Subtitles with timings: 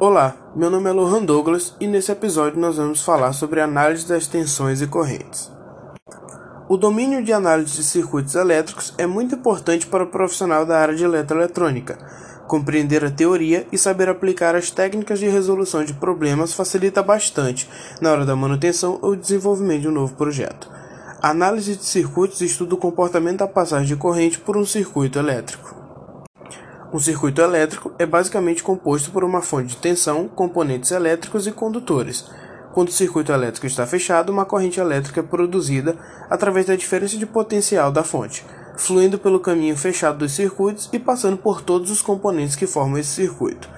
[0.00, 4.26] Olá, meu nome é Lohan Douglas e nesse episódio nós vamos falar sobre análise das
[4.26, 5.50] tensões e correntes.
[6.68, 10.94] O domínio de análise de circuitos elétricos é muito importante para o profissional da área
[10.94, 11.98] de eletroeletrônica.
[12.48, 17.68] Compreender a teoria e saber aplicar as técnicas de resolução de problemas facilita bastante
[18.00, 20.68] na hora da manutenção ou desenvolvimento de um novo projeto.
[21.20, 25.81] A análise de circuitos estuda o comportamento da passagem de corrente por um circuito elétrico.
[26.92, 32.26] Um circuito elétrico é basicamente composto por uma fonte de tensão, componentes elétricos e condutores.
[32.74, 35.96] Quando o circuito elétrico está fechado, uma corrente elétrica é produzida
[36.28, 38.44] através da diferença de potencial da fonte,
[38.76, 43.10] fluindo pelo caminho fechado dos circuitos e passando por todos os componentes que formam esse
[43.10, 43.70] circuito.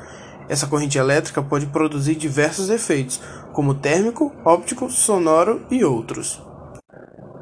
[0.48, 3.20] Essa corrente elétrica pode produzir diversos efeitos,
[3.52, 6.42] como térmico, óptico, sonoro e outros.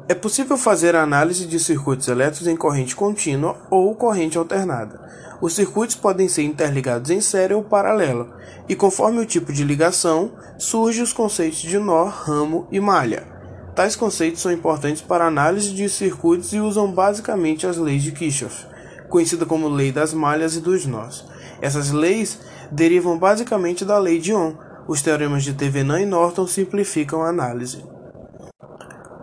[0.07, 5.01] É possível fazer a análise de circuitos elétricos em corrente contínua ou corrente alternada.
[5.43, 8.33] Os circuitos podem ser interligados em série ou paralelo,
[8.69, 13.27] e conforme o tipo de ligação, surgem os conceitos de nó, ramo e malha.
[13.75, 18.65] Tais conceitos são importantes para análise de circuitos e usam basicamente as leis de Kirchhoff,
[19.09, 21.25] conhecida como lei das malhas e dos nós.
[21.61, 22.39] Essas leis
[22.71, 24.55] derivam basicamente da lei de Ohm.
[24.87, 27.83] Os teoremas de Thevenin e Norton simplificam a análise.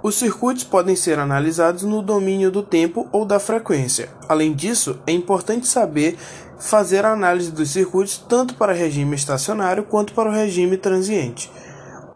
[0.03, 4.09] Os circuitos podem ser analisados no domínio do tempo ou da frequência.
[4.27, 6.17] Além disso, é importante saber
[6.59, 11.53] fazer a análise dos circuitos tanto para regime estacionário quanto para o regime transiente.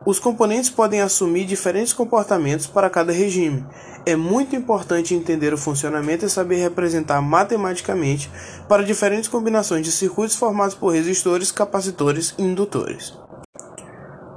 [0.06, 3.64] Os componentes podem assumir diferentes comportamentos para cada regime.
[4.06, 8.30] É muito importante entender o funcionamento e saber representar matematicamente
[8.66, 13.14] para diferentes combinações de circuitos formados por resistores, capacitores e indutores.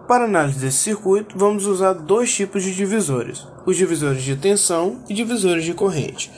[0.08, 5.14] Para análise desse circuito, vamos usar dois tipos de divisores: os divisores de tensão e
[5.14, 6.32] divisores de corrente.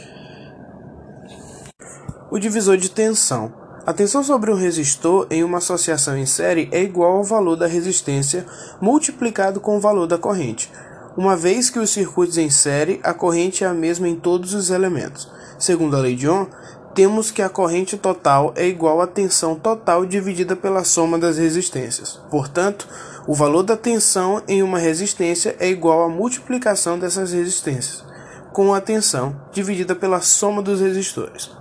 [2.31, 3.53] O divisor de tensão.
[3.85, 7.67] A tensão sobre um resistor em uma associação em série é igual ao valor da
[7.67, 8.45] resistência
[8.81, 10.71] multiplicado com o valor da corrente,
[11.15, 14.69] uma vez que os circuitos em série a corrente é a mesma em todos os
[14.71, 15.31] elementos.
[15.59, 16.47] Segundo a lei de Ohm,
[16.93, 22.19] temos que a corrente total é igual à tensão total dividida pela soma das resistências.
[22.29, 22.87] Portanto,
[23.27, 28.03] o valor da tensão em uma resistência é igual à multiplicação dessas resistências,
[28.51, 31.51] com a tensão dividida pela soma dos resistores.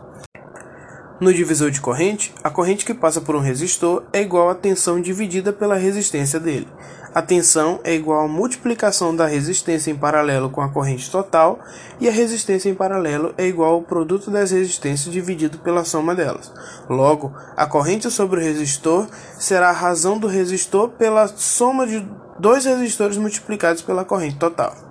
[1.21, 5.01] No divisor de corrente, a corrente que passa por um resistor é igual à tensão
[5.01, 6.69] dividida pela resistência dele.
[7.15, 11.59] A tensão é igual à multiplicação da resistência em paralelo com a corrente total,
[12.01, 16.53] e a resistência em paralelo é igual ao produto das resistências dividido pela soma delas.
[16.89, 19.07] Logo, a corrente sobre o resistor
[19.39, 22.07] será a razão do resistor pela soma de
[22.39, 24.88] dois resistores multiplicados pela corrente total.